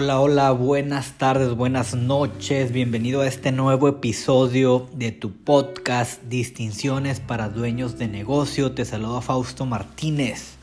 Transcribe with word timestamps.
Hola, 0.00 0.20
hola, 0.20 0.52
buenas 0.52 1.14
tardes, 1.18 1.56
buenas 1.56 1.92
noches, 1.96 2.70
bienvenido 2.70 3.22
a 3.22 3.26
este 3.26 3.50
nuevo 3.50 3.88
episodio 3.88 4.86
de 4.94 5.10
tu 5.10 5.32
podcast 5.32 6.22
Distinciones 6.22 7.18
para 7.18 7.48
Dueños 7.48 7.98
de 7.98 8.06
Negocio. 8.06 8.70
Te 8.70 8.84
saludo 8.84 9.20
Fausto 9.20 9.66
Martínez. 9.66 10.54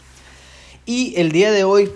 Y 0.85 1.15
el 1.17 1.33
día 1.33 1.51
de 1.51 1.65
hoy 1.65 1.91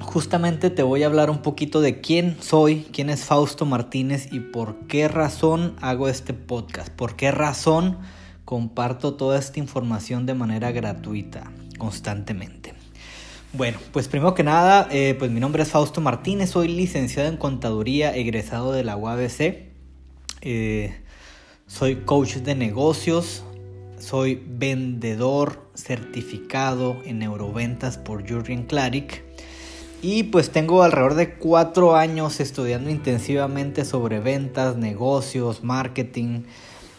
justamente 0.00 0.68
te 0.68 0.82
voy 0.82 1.04
a 1.04 1.06
hablar 1.06 1.30
un 1.30 1.38
poquito 1.38 1.80
de 1.80 2.02
quién 2.02 2.36
soy, 2.38 2.86
quién 2.92 3.08
es 3.08 3.24
Fausto 3.24 3.64
Martínez 3.64 4.28
y 4.30 4.40
por 4.40 4.88
qué 4.88 5.08
razón 5.08 5.74
hago 5.80 6.06
este 6.06 6.34
podcast, 6.34 6.90
por 6.90 7.16
qué 7.16 7.30
razón 7.30 7.96
comparto 8.44 9.14
toda 9.14 9.38
esta 9.38 9.58
información 9.58 10.26
de 10.26 10.34
manera 10.34 10.70
gratuita, 10.70 11.50
constantemente. 11.78 12.77
Bueno, 13.58 13.78
pues 13.90 14.06
primero 14.06 14.34
que 14.34 14.44
nada, 14.44 14.86
eh, 14.92 15.16
pues 15.18 15.32
mi 15.32 15.40
nombre 15.40 15.64
es 15.64 15.70
Fausto 15.70 16.00
Martínez, 16.00 16.50
soy 16.50 16.68
licenciado 16.68 17.28
en 17.28 17.36
contaduría, 17.36 18.14
egresado 18.14 18.70
de 18.70 18.84
la 18.84 18.96
UABC, 18.96 19.72
eh, 20.42 21.00
soy 21.66 21.96
coach 21.96 22.36
de 22.36 22.54
negocios, 22.54 23.42
soy 23.98 24.40
vendedor 24.46 25.68
certificado 25.74 26.98
en 27.04 27.18
neuroventas 27.18 27.98
por 27.98 28.20
Jurgen 28.30 28.62
Klarik 28.62 29.24
y 30.02 30.22
pues 30.22 30.50
tengo 30.50 30.84
alrededor 30.84 31.14
de 31.14 31.34
cuatro 31.34 31.96
años 31.96 32.38
estudiando 32.38 32.90
intensivamente 32.90 33.84
sobre 33.84 34.20
ventas, 34.20 34.76
negocios, 34.76 35.64
marketing, 35.64 36.42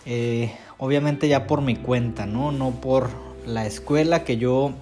eh, 0.06 0.52
obviamente 0.78 1.30
ya 1.30 1.48
por 1.48 1.62
mi 1.62 1.78
cuenta, 1.78 2.26
¿no? 2.26 2.52
No 2.52 2.72
por 2.82 3.12
la 3.46 3.66
escuela 3.66 4.26
que 4.26 4.36
yo 4.36 4.74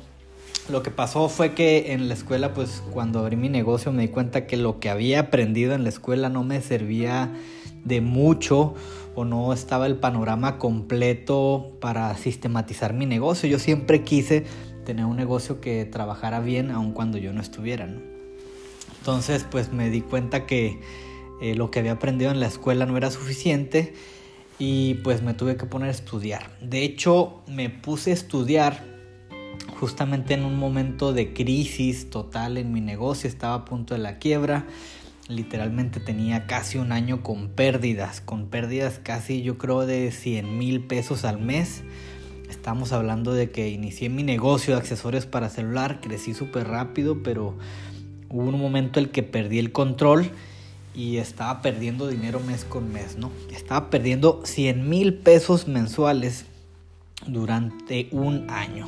lo 0.69 0.83
que 0.83 0.91
pasó 0.91 1.29
fue 1.29 1.53
que 1.53 1.93
en 1.93 2.07
la 2.07 2.13
escuela, 2.13 2.53
pues 2.53 2.83
cuando 2.91 3.19
abrí 3.19 3.35
mi 3.35 3.49
negocio 3.49 3.91
me 3.91 4.03
di 4.03 4.07
cuenta 4.09 4.47
que 4.47 4.57
lo 4.57 4.79
que 4.79 4.89
había 4.89 5.21
aprendido 5.21 5.73
en 5.73 5.83
la 5.83 5.89
escuela 5.89 6.29
no 6.29 6.43
me 6.43 6.61
servía 6.61 7.33
de 7.85 8.01
mucho 8.01 8.75
o 9.15 9.25
no 9.25 9.53
estaba 9.53 9.87
el 9.87 9.95
panorama 9.95 10.57
completo 10.57 11.77
para 11.79 12.15
sistematizar 12.17 12.93
mi 12.93 13.05
negocio. 13.05 13.47
Yo 13.49 13.59
siempre 13.59 14.03
quise 14.03 14.45
tener 14.85 15.05
un 15.05 15.15
negocio 15.15 15.61
que 15.61 15.85
trabajara 15.85 16.39
bien 16.39 16.71
aun 16.71 16.91
cuando 16.91 17.17
yo 17.17 17.33
no 17.33 17.41
estuviera. 17.41 17.87
Entonces 18.99 19.45
pues 19.49 19.71
me 19.71 19.89
di 19.89 20.01
cuenta 20.01 20.45
que 20.45 20.79
eh, 21.41 21.55
lo 21.55 21.71
que 21.71 21.79
había 21.79 21.93
aprendido 21.93 22.31
en 22.31 22.39
la 22.39 22.47
escuela 22.47 22.85
no 22.85 22.97
era 22.97 23.09
suficiente 23.09 23.93
y 24.59 24.95
pues 24.95 25.21
me 25.21 25.33
tuve 25.33 25.55
que 25.55 25.65
poner 25.65 25.87
a 25.89 25.91
estudiar. 25.91 26.51
De 26.61 26.83
hecho 26.83 27.41
me 27.47 27.69
puse 27.69 28.11
a 28.11 28.13
estudiar 28.13 28.96
justamente 29.79 30.33
en 30.33 30.43
un 30.43 30.57
momento 30.57 31.13
de 31.13 31.33
crisis 31.33 32.09
total 32.09 32.57
en 32.57 32.71
mi 32.71 32.81
negocio, 32.81 33.29
estaba 33.29 33.53
a 33.53 33.65
punto 33.65 33.93
de 33.93 33.99
la 33.99 34.17
quiebra, 34.17 34.65
literalmente 35.29 35.99
tenía 35.99 36.47
casi 36.47 36.77
un 36.77 36.91
año 36.91 37.21
con 37.21 37.49
pérdidas, 37.49 38.19
con 38.21 38.47
pérdidas 38.47 38.99
casi 39.01 39.43
yo 39.43 39.57
creo 39.57 39.85
de 39.85 40.11
100 40.11 40.57
mil 40.57 40.81
pesos 40.81 41.25
al 41.25 41.39
mes. 41.39 41.83
Estamos 42.49 42.91
hablando 42.91 43.33
de 43.33 43.51
que 43.51 43.69
inicié 43.69 44.09
mi 44.09 44.23
negocio 44.23 44.73
de 44.73 44.79
accesorios 44.79 45.25
para 45.25 45.49
celular, 45.49 45.99
crecí 46.01 46.33
súper 46.33 46.67
rápido, 46.67 47.21
pero 47.21 47.55
hubo 48.29 48.49
un 48.49 48.59
momento 48.59 48.99
en 48.99 49.05
el 49.05 49.11
que 49.11 49.21
perdí 49.21 49.59
el 49.59 49.71
control 49.71 50.31
y 50.95 51.17
estaba 51.17 51.61
perdiendo 51.61 52.07
dinero 52.07 52.39
mes 52.39 52.65
con 52.65 52.91
mes, 52.91 53.17
¿no? 53.17 53.31
Estaba 53.53 53.89
perdiendo 53.89 54.41
100 54.43 54.89
mil 54.89 55.13
pesos 55.13 55.67
mensuales 55.67 56.45
durante 57.27 58.07
un 58.11 58.49
año. 58.49 58.87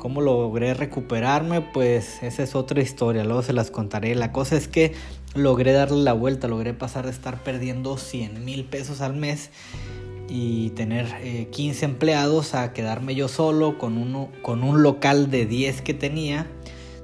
¿Cómo 0.00 0.22
logré 0.22 0.72
recuperarme? 0.72 1.60
Pues 1.60 2.22
esa 2.22 2.42
es 2.42 2.54
otra 2.54 2.80
historia, 2.80 3.22
luego 3.22 3.42
se 3.42 3.52
las 3.52 3.70
contaré. 3.70 4.14
La 4.14 4.32
cosa 4.32 4.56
es 4.56 4.66
que 4.66 4.94
logré 5.34 5.72
darle 5.72 6.02
la 6.02 6.14
vuelta, 6.14 6.48
logré 6.48 6.72
pasar 6.72 7.04
de 7.04 7.10
estar 7.10 7.42
perdiendo 7.42 7.98
100 7.98 8.42
mil 8.42 8.64
pesos 8.64 9.02
al 9.02 9.14
mes 9.14 9.50
y 10.26 10.70
tener 10.70 11.48
15 11.50 11.84
eh, 11.84 11.88
empleados 11.88 12.54
a 12.54 12.72
quedarme 12.72 13.14
yo 13.14 13.28
solo 13.28 13.76
con, 13.76 13.98
uno, 13.98 14.30
con 14.40 14.62
un 14.62 14.82
local 14.82 15.30
de 15.30 15.44
10 15.44 15.82
que 15.82 15.92
tenía. 15.92 16.46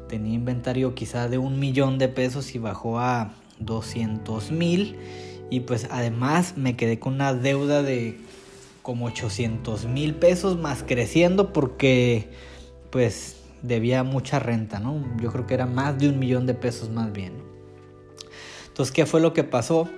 Tenía 0.09 0.33
inventario 0.33 0.95
quizá 0.95 1.29
de 1.29 1.37
un 1.37 1.61
millón 1.61 1.99
de 1.99 2.09
pesos 2.09 2.55
y 2.55 2.59
bajó 2.59 2.99
a 2.99 3.35
200 3.59 4.53
mil. 4.53 4.97
Y 5.51 5.61
pues 5.61 5.87
además 5.91 6.55
me 6.57 6.77
quedé 6.77 6.99
con 6.99 7.17
una 7.17 7.35
deuda 7.35 7.83
de 7.83 8.19
como 8.81 9.05
800 9.05 9.85
mil 9.85 10.15
pesos 10.15 10.57
más 10.57 10.83
creciendo 10.83 11.53
porque 11.53 12.31
pues 12.91 13.37
debía 13.63 14.03
mucha 14.03 14.39
renta, 14.39 14.79
¿no? 14.79 15.05
Yo 15.21 15.33
creo 15.33 15.47
que 15.47 15.55
era 15.55 15.67
más 15.67 15.99
de 15.99 16.09
un 16.09 16.19
millón 16.19 16.47
de 16.47 16.55
pesos 16.55 16.91
más 16.91 17.13
bien. 17.13 17.33
Entonces, 18.69 18.93
¿qué 18.93 19.07
fue 19.07 19.21
lo 19.21 19.33
que 19.33 19.45
pasó? 19.45 19.89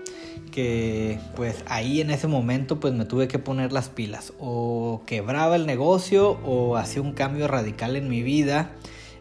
Que 0.53 1.19
pues 1.34 1.56
ahí 1.66 2.00
en 2.00 2.10
ese 2.10 2.28
momento 2.28 2.78
pues 2.78 2.94
me 2.94 3.04
tuve 3.04 3.28
que 3.28 3.38
poner 3.38 3.72
las 3.72 3.88
pilas. 3.88 4.32
O 4.38 5.03
quebraba 5.06 5.56
el 5.56 5.66
negocio 5.66 6.38
o 6.44 6.77
hacía 6.77 7.03
un 7.03 7.12
cambio 7.12 7.48
radical 7.48 7.97
en 7.97 8.09
mi 8.09 8.22
vida, 8.22 8.71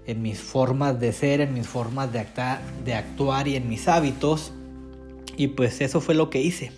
en 0.05 0.21
mis 0.21 0.39
formas 0.39 0.99
de 0.99 1.11
ser, 1.11 1.41
en 1.41 1.53
mis 1.53 1.67
formas 1.67 2.13
de, 2.13 2.25
de 2.85 2.93
actuar 2.93 3.47
y 3.47 3.55
en 3.55 3.67
mis 3.67 3.87
hábitos. 3.87 4.53
Y 5.35 5.47
pues 5.47 5.81
eso 5.81 6.01
fue 6.01 6.15
lo 6.15 6.29
que 6.29 6.41
hice. 6.41 6.71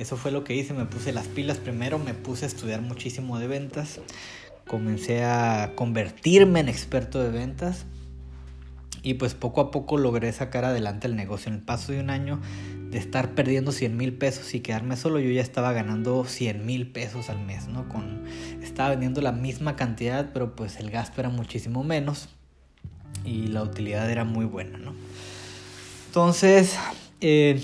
Eso 0.00 0.16
fue 0.16 0.30
lo 0.30 0.44
que 0.44 0.54
hice, 0.54 0.72
me 0.72 0.86
puse 0.86 1.12
las 1.12 1.26
pilas 1.26 1.58
primero, 1.58 1.98
me 1.98 2.14
puse 2.14 2.46
a 2.46 2.48
estudiar 2.48 2.80
muchísimo 2.80 3.38
de 3.38 3.46
ventas, 3.46 4.00
comencé 4.70 5.24
a 5.24 5.72
convertirme 5.74 6.60
en 6.60 6.68
experto 6.68 7.20
de 7.20 7.30
ventas 7.30 7.86
y 9.02 9.14
pues 9.14 9.34
poco 9.34 9.60
a 9.62 9.72
poco 9.72 9.98
logré 9.98 10.32
sacar 10.32 10.64
adelante 10.64 11.08
el 11.08 11.16
negocio. 11.16 11.48
En 11.48 11.56
el 11.56 11.64
paso 11.64 11.90
de 11.90 11.98
un 11.98 12.08
año 12.08 12.40
de 12.88 12.98
estar 12.98 13.34
perdiendo 13.34 13.72
100 13.72 13.96
mil 13.96 14.12
pesos 14.12 14.54
y 14.54 14.60
quedarme 14.60 14.96
solo, 14.96 15.18
yo 15.18 15.28
ya 15.28 15.42
estaba 15.42 15.72
ganando 15.72 16.24
100 16.24 16.64
mil 16.64 16.86
pesos 16.86 17.30
al 17.30 17.40
mes, 17.44 17.66
¿no? 17.66 17.88
Con, 17.88 18.22
estaba 18.62 18.90
vendiendo 18.90 19.20
la 19.22 19.32
misma 19.32 19.74
cantidad, 19.74 20.30
pero 20.32 20.54
pues 20.54 20.76
el 20.76 20.92
gasto 20.92 21.20
era 21.20 21.30
muchísimo 21.30 21.82
menos 21.82 22.28
y 23.24 23.48
la 23.48 23.64
utilidad 23.64 24.08
era 24.08 24.22
muy 24.22 24.44
buena, 24.44 24.78
¿no? 24.78 24.94
Entonces, 26.06 26.76
eh, 27.20 27.60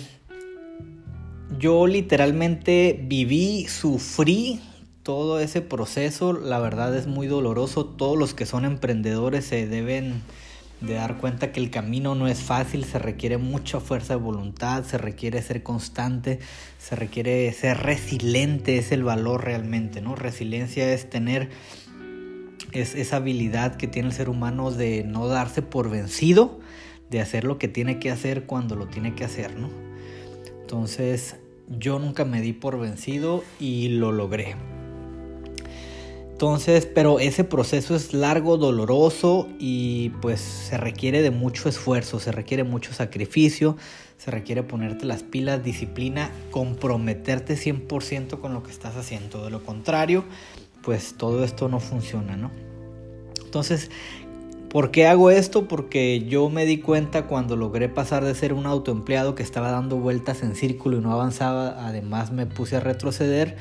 yo 1.56 1.86
literalmente 1.86 3.00
viví, 3.00 3.68
sufrí 3.68 4.60
todo 5.06 5.38
ese 5.38 5.60
proceso, 5.60 6.32
la 6.32 6.58
verdad 6.58 6.96
es 6.96 7.06
muy 7.06 7.28
doloroso. 7.28 7.84
Todos 7.84 8.18
los 8.18 8.34
que 8.34 8.44
son 8.44 8.64
emprendedores 8.64 9.44
se 9.44 9.68
deben 9.68 10.20
de 10.80 10.94
dar 10.94 11.18
cuenta 11.18 11.52
que 11.52 11.60
el 11.60 11.70
camino 11.70 12.16
no 12.16 12.26
es 12.26 12.40
fácil, 12.40 12.84
se 12.84 12.98
requiere 12.98 13.38
mucha 13.38 13.78
fuerza 13.78 14.14
de 14.14 14.20
voluntad, 14.20 14.82
se 14.82 14.98
requiere 14.98 15.40
ser 15.42 15.62
constante, 15.62 16.40
se 16.80 16.96
requiere 16.96 17.52
ser 17.52 17.78
resiliente, 17.78 18.78
es 18.78 18.90
el 18.90 19.04
valor 19.04 19.44
realmente, 19.44 20.00
¿no? 20.00 20.16
Resiliencia 20.16 20.92
es 20.92 21.08
tener 21.08 21.50
es 22.72 22.96
esa 22.96 23.18
habilidad 23.18 23.76
que 23.76 23.86
tiene 23.86 24.08
el 24.08 24.14
ser 24.14 24.28
humano 24.28 24.72
de 24.72 25.04
no 25.04 25.28
darse 25.28 25.62
por 25.62 25.88
vencido, 25.88 26.58
de 27.10 27.20
hacer 27.20 27.44
lo 27.44 27.58
que 27.58 27.68
tiene 27.68 28.00
que 28.00 28.10
hacer 28.10 28.46
cuando 28.46 28.74
lo 28.74 28.88
tiene 28.88 29.14
que 29.14 29.22
hacer, 29.22 29.56
¿no? 29.56 29.70
Entonces, 30.62 31.36
yo 31.68 32.00
nunca 32.00 32.24
me 32.24 32.40
di 32.40 32.52
por 32.52 32.76
vencido 32.80 33.44
y 33.60 33.90
lo 33.90 34.10
logré. 34.10 34.56
Entonces, 36.36 36.84
pero 36.84 37.18
ese 37.18 37.44
proceso 37.44 37.96
es 37.96 38.12
largo, 38.12 38.58
doloroso 38.58 39.48
y 39.58 40.10
pues 40.20 40.38
se 40.38 40.76
requiere 40.76 41.22
de 41.22 41.30
mucho 41.30 41.66
esfuerzo, 41.66 42.20
se 42.20 42.30
requiere 42.30 42.62
mucho 42.62 42.92
sacrificio, 42.92 43.78
se 44.18 44.30
requiere 44.30 44.62
ponerte 44.62 45.06
las 45.06 45.22
pilas, 45.22 45.64
disciplina, 45.64 46.30
comprometerte 46.50 47.54
100% 47.54 48.38
con 48.38 48.52
lo 48.52 48.62
que 48.62 48.70
estás 48.70 48.96
haciendo. 48.96 49.46
De 49.46 49.50
lo 49.50 49.64
contrario, 49.64 50.24
pues 50.82 51.14
todo 51.16 51.42
esto 51.42 51.70
no 51.70 51.80
funciona, 51.80 52.36
¿no? 52.36 52.50
Entonces, 53.42 53.90
¿por 54.68 54.90
qué 54.90 55.06
hago 55.06 55.30
esto? 55.30 55.66
Porque 55.66 56.26
yo 56.28 56.50
me 56.50 56.66
di 56.66 56.80
cuenta 56.80 57.28
cuando 57.28 57.56
logré 57.56 57.88
pasar 57.88 58.22
de 58.26 58.34
ser 58.34 58.52
un 58.52 58.66
autoempleado 58.66 59.34
que 59.34 59.42
estaba 59.42 59.70
dando 59.70 59.96
vueltas 59.96 60.42
en 60.42 60.54
círculo 60.54 60.98
y 60.98 61.00
no 61.00 61.14
avanzaba, 61.14 61.86
además 61.88 62.30
me 62.30 62.44
puse 62.44 62.76
a 62.76 62.80
retroceder 62.80 63.56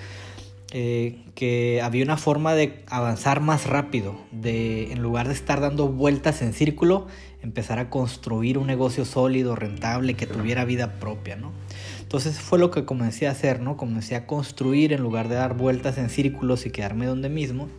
eh, 0.78 1.24
que 1.36 1.80
había 1.82 2.04
una 2.04 2.18
forma 2.18 2.54
de 2.54 2.84
avanzar 2.88 3.40
más 3.40 3.66
rápido, 3.66 4.18
de 4.34 4.92
en 4.92 5.02
lugar 5.02 5.30
de 5.30 5.34
estar 5.34 5.62
dando 5.62 5.88
vueltas 5.88 6.42
en 6.42 6.52
círculo, 6.52 7.08
empezar 7.42 7.80
a 7.80 7.90
construir 7.90 8.58
un 8.58 8.68
negocio 8.68 9.06
sólido, 9.06 9.56
rentable, 9.56 10.16
que 10.16 10.28
tuviera 10.28 10.66
vida 10.66 11.00
propia, 11.00 11.38
¿no? 11.38 11.54
Entonces 12.02 12.42
fue 12.42 12.60
lo 12.60 12.72
que 12.72 12.84
comencé 12.84 13.26
a 13.26 13.32
hacer, 13.32 13.62
¿no? 13.62 13.78
Comencé 13.78 14.18
a 14.18 14.28
construir 14.28 14.92
en 14.92 15.02
lugar 15.02 15.30
de 15.30 15.36
dar 15.36 15.56
vueltas 15.56 15.98
en 15.98 16.10
círculos 16.10 16.66
y 16.66 16.72
quedarme 16.72 17.06
donde 17.06 17.30
mismo. 17.30 17.70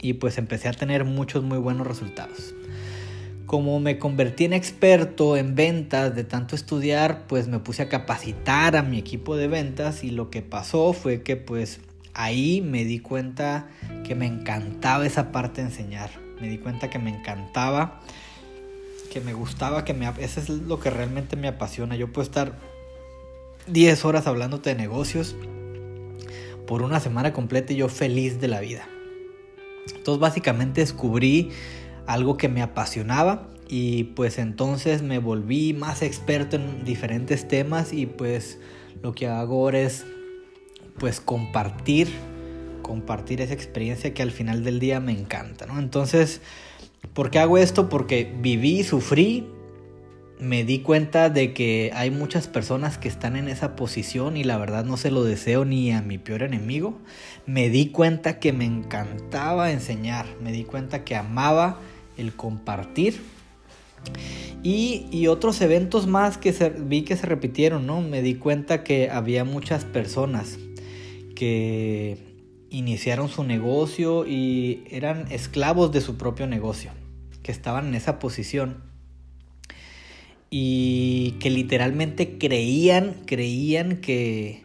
Y 0.00 0.14
pues 0.14 0.38
empecé 0.38 0.68
a 0.68 0.72
tener 0.72 1.04
muchos 1.04 1.44
muy 1.44 1.58
buenos 1.58 1.86
resultados. 1.86 2.54
Como 3.44 3.78
me 3.80 3.98
convertí 3.98 4.46
en 4.46 4.54
experto 4.54 5.36
en 5.36 5.54
ventas 5.54 6.16
de 6.16 6.24
tanto 6.24 6.56
estudiar, 6.56 7.26
pues 7.26 7.48
me 7.48 7.58
puse 7.58 7.82
a 7.82 7.90
capacitar 7.90 8.76
a 8.76 8.82
mi 8.82 8.96
equipo 8.96 9.36
de 9.36 9.46
ventas 9.46 10.04
y 10.04 10.10
lo 10.10 10.30
que 10.30 10.40
pasó 10.40 10.94
fue 10.94 11.22
que 11.22 11.36
pues 11.36 11.80
ahí 12.14 12.60
me 12.60 12.84
di 12.84 13.00
cuenta 13.00 13.68
que 14.04 14.14
me 14.14 14.26
encantaba 14.26 15.06
esa 15.06 15.32
parte 15.32 15.60
de 15.60 15.68
enseñar. 15.68 16.10
Me 16.40 16.48
di 16.48 16.58
cuenta 16.58 16.90
que 16.90 16.98
me 16.98 17.10
encantaba 17.10 18.00
que 19.14 19.20
me 19.20 19.32
gustaba, 19.32 19.84
que 19.84 19.94
me... 19.94 20.12
Eso 20.18 20.40
es 20.40 20.48
lo 20.48 20.80
que 20.80 20.90
realmente 20.90 21.36
me 21.36 21.46
apasiona. 21.46 21.94
Yo 21.94 22.12
puedo 22.12 22.26
estar 22.26 22.58
10 23.68 24.04
horas 24.04 24.26
hablándote 24.26 24.70
de 24.70 24.74
negocios 24.74 25.36
por 26.66 26.82
una 26.82 26.98
semana 26.98 27.32
completa 27.32 27.72
y 27.72 27.76
yo 27.76 27.88
feliz 27.88 28.40
de 28.40 28.48
la 28.48 28.58
vida. 28.58 28.88
Entonces 29.94 30.20
básicamente 30.20 30.80
descubrí 30.80 31.52
algo 32.08 32.36
que 32.36 32.48
me 32.48 32.60
apasionaba 32.60 33.50
y 33.68 34.04
pues 34.04 34.38
entonces 34.38 35.02
me 35.02 35.20
volví 35.20 35.74
más 35.74 36.02
experto 36.02 36.56
en 36.56 36.84
diferentes 36.84 37.46
temas 37.46 37.92
y 37.92 38.06
pues 38.06 38.58
lo 39.00 39.14
que 39.14 39.28
hago 39.28 39.62
ahora 39.62 39.78
es 39.78 40.04
pues 40.98 41.20
compartir 41.20 42.08
compartir 42.84 43.40
esa 43.40 43.54
experiencia 43.54 44.14
que 44.14 44.22
al 44.22 44.30
final 44.30 44.62
del 44.62 44.78
día 44.78 45.00
me 45.00 45.10
encanta, 45.10 45.66
¿no? 45.66 45.80
Entonces, 45.80 46.40
¿por 47.14 47.30
qué 47.30 47.40
hago 47.40 47.58
esto? 47.58 47.88
Porque 47.88 48.32
viví, 48.40 48.84
sufrí, 48.84 49.48
me 50.38 50.62
di 50.64 50.80
cuenta 50.80 51.30
de 51.30 51.54
que 51.54 51.90
hay 51.94 52.10
muchas 52.10 52.46
personas 52.46 52.98
que 52.98 53.08
están 53.08 53.34
en 53.34 53.48
esa 53.48 53.74
posición 53.74 54.36
y 54.36 54.44
la 54.44 54.58
verdad 54.58 54.84
no 54.84 54.96
se 54.96 55.10
lo 55.10 55.24
deseo 55.24 55.64
ni 55.64 55.90
a 55.90 56.02
mi 56.02 56.18
peor 56.18 56.42
enemigo. 56.42 56.98
Me 57.46 57.70
di 57.70 57.88
cuenta 57.88 58.38
que 58.38 58.52
me 58.52 58.66
encantaba 58.66 59.72
enseñar, 59.72 60.26
me 60.42 60.52
di 60.52 60.64
cuenta 60.64 61.04
que 61.04 61.16
amaba 61.16 61.80
el 62.16 62.34
compartir 62.34 63.20
y, 64.62 65.26
otros 65.28 65.60
eventos 65.62 66.06
más 66.06 66.36
que 66.36 66.52
vi 66.80 67.02
que 67.02 67.16
se 67.16 67.26
repitieron, 67.26 67.86
¿no? 67.86 68.02
Me 68.02 68.20
di 68.20 68.34
cuenta 68.34 68.84
que 68.84 69.10
había 69.10 69.44
muchas 69.44 69.84
personas 69.84 70.58
que 71.34 72.18
iniciaron 72.70 73.28
su 73.28 73.44
negocio 73.44 74.26
y 74.26 74.84
eran 74.90 75.30
esclavos 75.30 75.92
de 75.92 76.00
su 76.00 76.16
propio 76.16 76.46
negocio, 76.46 76.90
que 77.42 77.52
estaban 77.52 77.88
en 77.88 77.94
esa 77.94 78.18
posición 78.18 78.82
y 80.50 81.32
que 81.40 81.50
literalmente 81.50 82.38
creían, 82.38 83.16
creían 83.26 83.98
que 83.98 84.62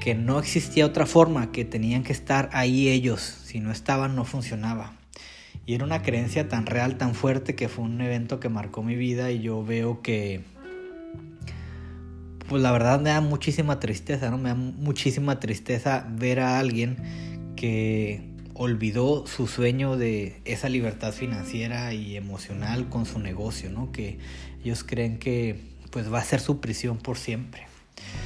que 0.00 0.14
no 0.14 0.38
existía 0.38 0.86
otra 0.86 1.06
forma, 1.06 1.52
que 1.52 1.64
tenían 1.64 2.02
que 2.02 2.12
estar 2.12 2.48
ahí 2.52 2.88
ellos, 2.88 3.20
si 3.20 3.60
no 3.60 3.70
estaban 3.70 4.16
no 4.16 4.24
funcionaba. 4.24 4.96
Y 5.66 5.74
era 5.74 5.84
una 5.84 6.02
creencia 6.02 6.48
tan 6.48 6.66
real, 6.66 6.96
tan 6.96 7.14
fuerte, 7.14 7.54
que 7.54 7.68
fue 7.68 7.84
un 7.84 8.00
evento 8.00 8.40
que 8.40 8.48
marcó 8.48 8.82
mi 8.82 8.96
vida 8.96 9.30
y 9.30 9.40
yo 9.40 9.62
veo 9.62 10.00
que, 10.00 10.40
pues 12.50 12.64
la 12.64 12.72
verdad 12.72 13.00
me 13.00 13.10
da 13.10 13.20
muchísima 13.20 13.78
tristeza, 13.78 14.28
¿no? 14.28 14.36
Me 14.36 14.48
da 14.48 14.56
muchísima 14.56 15.38
tristeza 15.38 16.04
ver 16.10 16.40
a 16.40 16.58
alguien 16.58 16.96
que 17.54 18.24
olvidó 18.54 19.24
su 19.28 19.46
sueño 19.46 19.96
de 19.96 20.42
esa 20.44 20.68
libertad 20.68 21.12
financiera 21.12 21.94
y 21.94 22.16
emocional 22.16 22.88
con 22.88 23.06
su 23.06 23.20
negocio, 23.20 23.70
¿no? 23.70 23.92
Que 23.92 24.18
ellos 24.64 24.82
creen 24.82 25.20
que 25.20 25.60
pues 25.92 26.12
va 26.12 26.18
a 26.18 26.24
ser 26.24 26.40
su 26.40 26.60
prisión 26.60 26.98
por 26.98 27.18
siempre. 27.18 27.68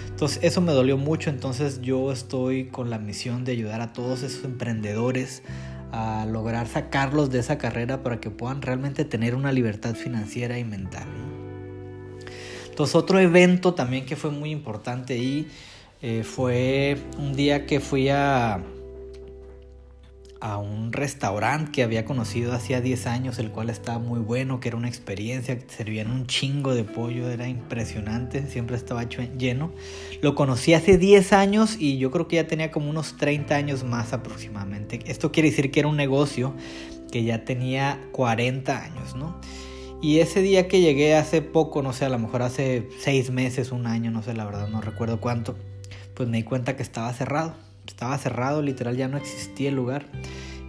Entonces 0.08 0.38
eso 0.42 0.62
me 0.62 0.72
dolió 0.72 0.96
mucho, 0.96 1.28
entonces 1.28 1.82
yo 1.82 2.10
estoy 2.10 2.68
con 2.68 2.88
la 2.88 2.98
misión 2.98 3.44
de 3.44 3.52
ayudar 3.52 3.82
a 3.82 3.92
todos 3.92 4.22
esos 4.22 4.42
emprendedores 4.46 5.42
a 5.92 6.24
lograr 6.24 6.66
sacarlos 6.66 7.28
de 7.28 7.40
esa 7.40 7.58
carrera 7.58 8.02
para 8.02 8.20
que 8.20 8.30
puedan 8.30 8.62
realmente 8.62 9.04
tener 9.04 9.34
una 9.34 9.52
libertad 9.52 9.94
financiera 9.94 10.58
y 10.58 10.64
mental. 10.64 11.06
Entonces 12.74 12.96
otro 12.96 13.20
evento 13.20 13.72
también 13.72 14.04
que 14.04 14.16
fue 14.16 14.32
muy 14.32 14.50
importante 14.50 15.16
y 15.16 15.46
eh, 16.02 16.24
fue 16.24 16.98
un 17.18 17.36
día 17.36 17.66
que 17.66 17.78
fui 17.78 18.08
a, 18.08 18.64
a 20.40 20.58
un 20.58 20.92
restaurante 20.92 21.70
que 21.70 21.84
había 21.84 22.04
conocido 22.04 22.52
hacía 22.52 22.80
10 22.80 23.06
años, 23.06 23.38
el 23.38 23.52
cual 23.52 23.70
estaba 23.70 24.00
muy 24.00 24.18
bueno, 24.18 24.58
que 24.58 24.66
era 24.66 24.76
una 24.76 24.88
experiencia, 24.88 25.56
servían 25.68 26.10
un 26.10 26.26
chingo 26.26 26.74
de 26.74 26.82
pollo, 26.82 27.30
era 27.30 27.46
impresionante, 27.46 28.44
siempre 28.48 28.74
estaba 28.74 29.04
lleno. 29.04 29.70
Lo 30.20 30.34
conocí 30.34 30.74
hace 30.74 30.98
10 30.98 31.32
años 31.32 31.76
y 31.78 31.98
yo 31.98 32.10
creo 32.10 32.26
que 32.26 32.34
ya 32.34 32.48
tenía 32.48 32.72
como 32.72 32.90
unos 32.90 33.16
30 33.18 33.54
años 33.54 33.84
más 33.84 34.12
aproximadamente. 34.12 34.98
Esto 35.06 35.30
quiere 35.30 35.50
decir 35.50 35.70
que 35.70 35.78
era 35.78 35.88
un 35.88 35.96
negocio 35.96 36.56
que 37.12 37.22
ya 37.22 37.44
tenía 37.44 38.00
40 38.10 38.82
años, 38.82 39.14
¿no? 39.14 39.38
Y 40.04 40.20
ese 40.20 40.42
día 40.42 40.68
que 40.68 40.82
llegué 40.82 41.14
hace 41.14 41.40
poco, 41.40 41.80
no 41.80 41.94
sé, 41.94 42.04
a 42.04 42.10
lo 42.10 42.18
mejor 42.18 42.42
hace 42.42 42.88
6 43.00 43.30
meses, 43.30 43.72
un 43.72 43.86
año, 43.86 44.10
no 44.10 44.22
sé, 44.22 44.34
la 44.34 44.44
verdad 44.44 44.68
no 44.68 44.82
recuerdo 44.82 45.18
cuánto, 45.18 45.56
pues 46.12 46.28
me 46.28 46.36
di 46.36 46.42
cuenta 46.42 46.76
que 46.76 46.82
estaba 46.82 47.10
cerrado 47.14 47.54
estaba 47.86 48.16
cerrado, 48.18 48.62
literal 48.62 48.96
ya 48.96 49.08
no 49.08 49.16
existía 49.16 49.68
el 49.68 49.76
lugar. 49.76 50.06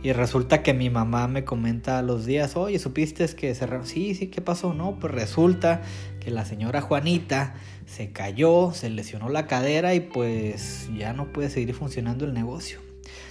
Y 0.03 0.13
resulta 0.13 0.61
que 0.61 0.73
mi 0.73 0.89
mamá 0.89 1.27
me 1.27 1.43
comenta 1.43 1.97
a 1.97 2.01
los 2.03 2.25
días, 2.25 2.55
oye, 2.55 2.77
¿supiste 2.77 3.25
que 3.35 3.55
cerraron? 3.55 3.87
Sí, 3.87 4.13
sí, 4.13 4.27
¿qué 4.27 4.39
pasó? 4.39 4.73
No, 4.73 4.99
pues 4.99 5.13
resulta 5.13 5.81
que 6.19 6.29
la 6.29 6.45
señora 6.45 6.81
Juanita 6.81 7.55
se 7.87 8.11
cayó, 8.11 8.71
se 8.73 8.89
lesionó 8.89 9.29
la 9.29 9.47
cadera 9.47 9.95
y 9.95 10.01
pues 10.01 10.89
ya 10.95 11.13
no 11.13 11.33
puede 11.33 11.49
seguir 11.49 11.73
funcionando 11.73 12.25
el 12.25 12.33
negocio. 12.33 12.79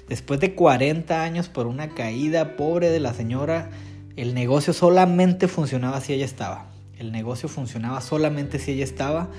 Después 0.08 0.40
de 0.40 0.54
40 0.54 1.22
años 1.22 1.48
por 1.48 1.66
una 1.66 1.90
caída 1.90 2.56
pobre 2.56 2.90
de 2.90 3.00
la 3.00 3.14
señora, 3.14 3.70
el 4.16 4.34
negocio 4.34 4.72
solamente 4.72 5.48
funcionaba 5.48 6.00
si 6.00 6.12
ella 6.12 6.24
estaba. 6.24 6.66
El 6.98 7.10
negocio 7.10 7.48
funcionaba 7.48 8.00
solamente 8.00 8.58
si 8.58 8.72
ella 8.72 8.84
estaba 8.84 9.30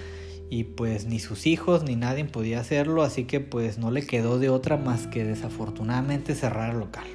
y 0.50 0.63
pues 0.63 1.06
ni 1.06 1.19
sus 1.19 1.48
hijos 1.48 1.83
ni 1.83 1.95
nadie 1.95 2.25
podía 2.25 2.60
hacerlo, 2.60 3.04
así 3.04 3.24
que 3.24 3.39
pues 3.39 3.77
no 3.77 3.92
le 3.92 4.06
quedó 4.06 4.38
de 4.38 4.50
otra 4.50 4.77
más 4.77 5.07
que 5.07 5.24
desafortunadamente 5.24 6.36
cerrar 6.36 6.74
el 6.74 6.80
local. 6.80 7.07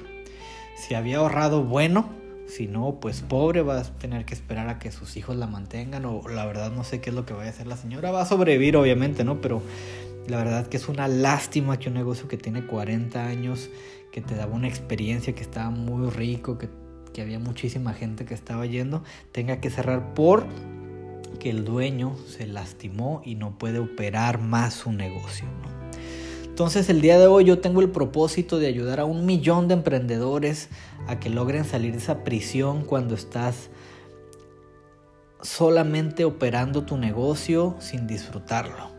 Si 0.75 0.95
había 0.95 1.17
ahorrado, 1.17 1.63
bueno, 1.63 2.09
si 2.47 2.67
no, 2.67 2.99
pues 2.99 3.21
pobre, 3.21 3.61
va 3.61 3.79
a 3.79 3.83
tener 3.83 4.25
que 4.25 4.33
esperar 4.33 4.67
a 4.67 4.79
que 4.79 4.91
sus 4.91 5.15
hijos 5.15 5.35
la 5.35 5.47
mantengan 5.47 6.05
o 6.05 6.27
la 6.27 6.45
verdad 6.45 6.71
no 6.71 6.83
sé 6.83 6.99
qué 6.99 7.11
es 7.11 7.15
lo 7.15 7.25
que 7.25 7.33
vaya 7.33 7.49
a 7.49 7.53
hacer 7.53 7.67
la 7.67 7.77
señora, 7.77 8.11
va 8.11 8.21
a 8.21 8.25
sobrevivir 8.25 8.75
obviamente, 8.75 9.23
¿no? 9.23 9.39
Pero 9.39 9.61
la 10.27 10.37
verdad 10.37 10.67
que 10.67 10.77
es 10.77 10.89
una 10.89 11.07
lástima 11.07 11.77
que 11.79 11.89
un 11.89 11.95
negocio 11.95 12.27
que 12.27 12.37
tiene 12.37 12.65
40 12.65 13.25
años, 13.25 13.69
que 14.11 14.21
te 14.21 14.35
daba 14.35 14.53
una 14.53 14.67
experiencia, 14.67 15.33
que 15.33 15.41
estaba 15.41 15.69
muy 15.69 16.09
rico, 16.09 16.57
que, 16.57 16.67
que 17.13 17.21
había 17.21 17.39
muchísima 17.39 17.93
gente 17.93 18.25
que 18.25 18.33
estaba 18.33 18.65
yendo, 18.65 19.03
tenga 19.31 19.59
que 19.59 19.69
cerrar 19.69 20.13
por 20.13 20.45
que 21.39 21.49
el 21.49 21.65
dueño 21.65 22.15
se 22.27 22.45
lastimó 22.45 23.21
y 23.25 23.35
no 23.35 23.57
puede 23.57 23.79
operar 23.79 24.39
más 24.39 24.73
su 24.73 24.91
negocio. 24.91 25.45
Entonces 26.45 26.89
el 26.89 27.01
día 27.01 27.17
de 27.17 27.27
hoy 27.27 27.45
yo 27.45 27.59
tengo 27.59 27.81
el 27.81 27.89
propósito 27.89 28.59
de 28.59 28.67
ayudar 28.67 28.99
a 28.99 29.05
un 29.05 29.25
millón 29.25 29.67
de 29.67 29.73
emprendedores 29.73 30.69
a 31.07 31.19
que 31.19 31.29
logren 31.29 31.65
salir 31.65 31.93
de 31.93 31.97
esa 31.97 32.23
prisión 32.23 32.83
cuando 32.83 33.15
estás 33.15 33.69
solamente 35.41 36.25
operando 36.25 36.83
tu 36.83 36.97
negocio 36.97 37.75
sin 37.79 38.05
disfrutarlo. 38.05 38.91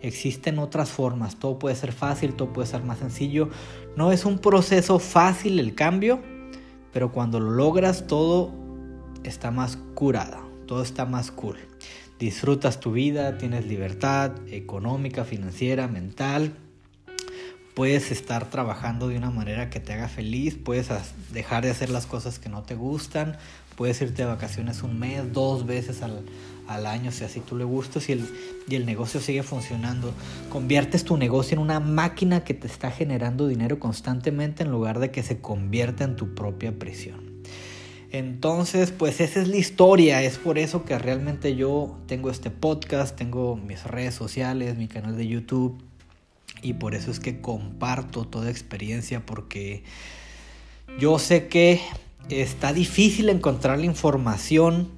Existen 0.00 0.58
otras 0.58 0.90
formas, 0.90 1.38
todo 1.38 1.58
puede 1.58 1.76
ser 1.76 1.92
fácil, 1.92 2.34
todo 2.34 2.52
puede 2.52 2.66
ser 2.66 2.82
más 2.82 2.98
sencillo. 2.98 3.50
No 3.96 4.12
es 4.12 4.24
un 4.24 4.38
proceso 4.38 4.98
fácil 4.98 5.60
el 5.60 5.74
cambio, 5.74 6.20
pero 6.92 7.12
cuando 7.12 7.40
lo 7.40 7.50
logras 7.50 8.06
todo 8.06 8.52
está 9.24 9.50
más 9.50 9.76
curada 9.94 10.50
todo 10.70 10.82
está 10.82 11.04
más 11.04 11.32
cool. 11.32 11.56
Disfrutas 12.20 12.78
tu 12.78 12.92
vida, 12.92 13.38
tienes 13.38 13.66
libertad 13.66 14.30
económica, 14.52 15.24
financiera, 15.24 15.88
mental. 15.88 16.52
Puedes 17.80 18.10
estar 18.10 18.50
trabajando 18.50 19.08
de 19.08 19.16
una 19.16 19.30
manera 19.30 19.70
que 19.70 19.80
te 19.80 19.94
haga 19.94 20.06
feliz, 20.06 20.54
puedes 20.54 20.90
dejar 21.32 21.64
de 21.64 21.70
hacer 21.70 21.88
las 21.88 22.04
cosas 22.04 22.38
que 22.38 22.50
no 22.50 22.62
te 22.62 22.74
gustan, 22.74 23.38
puedes 23.74 24.02
irte 24.02 24.20
de 24.20 24.28
vacaciones 24.28 24.82
un 24.82 24.98
mes, 24.98 25.32
dos 25.32 25.64
veces 25.64 26.02
al, 26.02 26.86
año, 26.86 27.10
si 27.10 27.24
así 27.24 27.40
tú 27.40 27.56
le 27.56 27.64
gustas 27.64 28.10
y 28.10 28.12
el, 28.12 28.28
y 28.68 28.74
el 28.74 28.84
negocio 28.84 29.18
sigue 29.18 29.42
funcionando. 29.42 30.12
Conviertes 30.50 31.04
tu 31.04 31.16
negocio 31.16 31.54
en 31.54 31.62
una 31.62 31.80
máquina 31.80 32.44
que 32.44 32.52
te 32.52 32.66
está 32.66 32.90
generando 32.90 33.48
dinero 33.48 33.78
constantemente 33.78 34.62
en 34.62 34.70
lugar 34.70 34.98
de 34.98 35.10
que 35.10 35.22
se 35.22 35.40
convierta 35.40 36.04
en 36.04 36.16
tu 36.16 36.34
propia 36.34 36.78
prisión. 36.78 37.40
Entonces, 38.10 38.90
pues 38.90 39.22
esa 39.22 39.40
es 39.40 39.48
la 39.48 39.56
historia, 39.56 40.22
es 40.22 40.36
por 40.36 40.58
eso 40.58 40.84
que 40.84 40.98
realmente 40.98 41.56
yo 41.56 41.96
tengo 42.06 42.28
este 42.28 42.50
podcast, 42.50 43.16
tengo 43.16 43.56
mis 43.56 43.84
redes 43.84 44.14
sociales, 44.14 44.76
mi 44.76 44.86
canal 44.86 45.16
de 45.16 45.26
YouTube 45.26 45.82
y 46.62 46.74
por 46.74 46.94
eso 46.94 47.10
es 47.10 47.20
que 47.20 47.40
comparto 47.40 48.24
toda 48.24 48.50
experiencia 48.50 49.24
porque 49.24 49.84
yo 50.98 51.18
sé 51.18 51.48
que 51.48 51.80
está 52.28 52.72
difícil 52.72 53.28
encontrar 53.28 53.78
la 53.78 53.86
información 53.86 54.88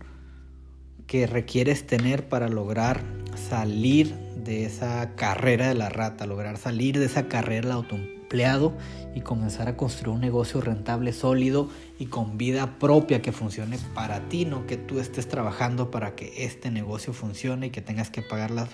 que 1.06 1.26
requieres 1.26 1.86
tener 1.86 2.28
para 2.28 2.48
lograr 2.48 3.02
salir 3.34 4.14
de 4.44 4.64
esa 4.64 5.14
carrera 5.14 5.68
de 5.68 5.74
la 5.74 5.88
rata, 5.88 6.26
lograr 6.26 6.56
salir 6.56 6.98
de 6.98 7.06
esa 7.06 7.28
carrera 7.28 7.68
del 7.68 7.72
autoempleado 7.72 8.72
y 9.14 9.20
comenzar 9.20 9.68
a 9.68 9.76
construir 9.76 10.14
un 10.14 10.20
negocio 10.20 10.60
rentable, 10.60 11.12
sólido 11.12 11.68
y 11.98 12.06
con 12.06 12.38
vida 12.38 12.78
propia 12.78 13.22
que 13.22 13.30
funcione 13.30 13.78
para 13.94 14.28
ti, 14.28 14.44
no 14.44 14.66
que 14.66 14.76
tú 14.76 14.98
estés 14.98 15.28
trabajando 15.28 15.90
para 15.90 16.14
que 16.14 16.44
este 16.44 16.70
negocio 16.70 17.12
funcione 17.12 17.66
y 17.66 17.70
que 17.70 17.82
tengas 17.82 18.10
que 18.10 18.22
pagar 18.22 18.50
las 18.50 18.70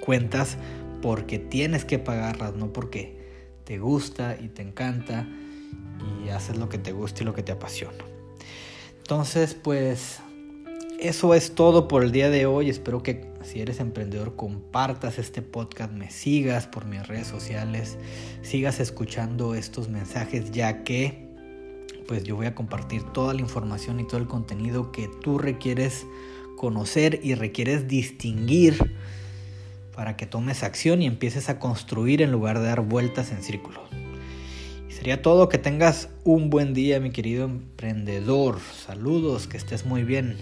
cuentas 0.00 0.56
porque 1.02 1.38
tienes 1.38 1.84
que 1.84 1.98
pagarlas, 1.98 2.54
no 2.54 2.72
porque 2.72 3.20
te 3.64 3.78
gusta 3.78 4.38
y 4.40 4.48
te 4.48 4.62
encanta 4.62 5.28
y 6.24 6.30
haces 6.30 6.56
lo 6.56 6.68
que 6.68 6.78
te 6.78 6.92
gusta 6.92 7.22
y 7.22 7.26
lo 7.26 7.34
que 7.34 7.42
te 7.42 7.52
apasiona. 7.52 8.04
Entonces, 8.98 9.54
pues 9.54 10.20
eso 10.98 11.34
es 11.34 11.54
todo 11.54 11.88
por 11.88 12.04
el 12.04 12.12
día 12.12 12.30
de 12.30 12.46
hoy. 12.46 12.70
Espero 12.70 13.02
que 13.02 13.28
si 13.42 13.60
eres 13.60 13.80
emprendedor 13.80 14.36
compartas 14.36 15.18
este 15.18 15.42
podcast, 15.42 15.92
me 15.92 16.10
sigas 16.10 16.66
por 16.68 16.86
mis 16.86 17.06
redes 17.06 17.26
sociales, 17.26 17.98
sigas 18.42 18.78
escuchando 18.78 19.54
estos 19.54 19.88
mensajes 19.88 20.52
ya 20.52 20.84
que 20.84 21.28
pues 22.06 22.24
yo 22.24 22.36
voy 22.36 22.46
a 22.46 22.54
compartir 22.54 23.02
toda 23.04 23.34
la 23.34 23.40
información 23.40 24.00
y 24.00 24.06
todo 24.06 24.18
el 24.18 24.26
contenido 24.26 24.92
que 24.92 25.08
tú 25.08 25.38
requieres 25.38 26.06
conocer 26.56 27.20
y 27.22 27.34
requieres 27.34 27.88
distinguir 27.88 28.94
para 29.94 30.16
que 30.16 30.26
tomes 30.26 30.62
acción 30.62 31.02
y 31.02 31.06
empieces 31.06 31.48
a 31.48 31.58
construir 31.58 32.22
en 32.22 32.32
lugar 32.32 32.58
de 32.58 32.66
dar 32.66 32.80
vueltas 32.80 33.30
en 33.32 33.42
círculos. 33.42 33.82
Y 34.88 34.92
sería 34.92 35.22
todo, 35.22 35.48
que 35.48 35.58
tengas 35.58 36.08
un 36.24 36.50
buen 36.50 36.74
día 36.74 37.00
mi 37.00 37.10
querido 37.10 37.44
emprendedor. 37.44 38.58
Saludos, 38.60 39.46
que 39.46 39.56
estés 39.56 39.84
muy 39.84 40.02
bien. 40.02 40.36